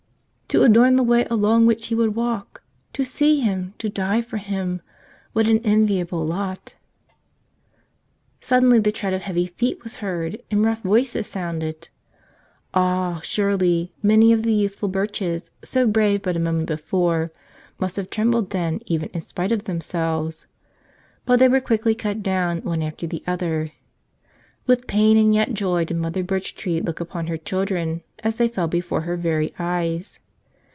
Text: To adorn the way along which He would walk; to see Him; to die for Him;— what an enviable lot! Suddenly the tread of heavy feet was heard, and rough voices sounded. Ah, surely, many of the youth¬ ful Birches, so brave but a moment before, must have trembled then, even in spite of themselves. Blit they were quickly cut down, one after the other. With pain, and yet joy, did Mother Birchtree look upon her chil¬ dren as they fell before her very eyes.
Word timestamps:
To 0.53 0.63
adorn 0.63 0.97
the 0.97 1.03
way 1.03 1.25
along 1.29 1.65
which 1.65 1.87
He 1.87 1.95
would 1.95 2.13
walk; 2.13 2.61
to 2.91 3.05
see 3.05 3.39
Him; 3.39 3.73
to 3.77 3.87
die 3.87 4.19
for 4.19 4.35
Him;— 4.35 4.81
what 5.31 5.47
an 5.47 5.59
enviable 5.63 6.25
lot! 6.25 6.75
Suddenly 8.41 8.79
the 8.79 8.91
tread 8.91 9.13
of 9.13 9.21
heavy 9.21 9.45
feet 9.47 9.81
was 9.81 9.95
heard, 10.03 10.43
and 10.51 10.65
rough 10.65 10.81
voices 10.81 11.27
sounded. 11.27 11.87
Ah, 12.73 13.21
surely, 13.23 13.93
many 14.03 14.33
of 14.33 14.43
the 14.43 14.51
youth¬ 14.51 14.71
ful 14.75 14.89
Birches, 14.89 15.51
so 15.63 15.87
brave 15.87 16.21
but 16.21 16.35
a 16.35 16.39
moment 16.39 16.67
before, 16.67 17.31
must 17.79 17.95
have 17.95 18.09
trembled 18.09 18.49
then, 18.49 18.81
even 18.87 19.07
in 19.13 19.21
spite 19.21 19.53
of 19.53 19.63
themselves. 19.63 20.47
Blit 21.25 21.39
they 21.39 21.47
were 21.47 21.61
quickly 21.61 21.95
cut 21.95 22.21
down, 22.21 22.61
one 22.63 22.83
after 22.83 23.07
the 23.07 23.23
other. 23.25 23.71
With 24.67 24.85
pain, 24.85 25.15
and 25.15 25.33
yet 25.33 25.53
joy, 25.53 25.85
did 25.85 25.95
Mother 25.95 26.23
Birchtree 26.23 26.81
look 26.85 26.99
upon 26.99 27.27
her 27.27 27.37
chil¬ 27.37 27.65
dren 27.67 28.01
as 28.21 28.35
they 28.35 28.49
fell 28.49 28.67
before 28.67 29.03
her 29.03 29.15
very 29.15 29.53
eyes. 29.57 30.19